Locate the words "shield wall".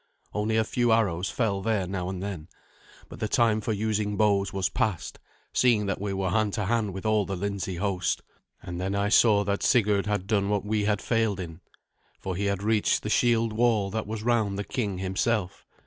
13.11-13.91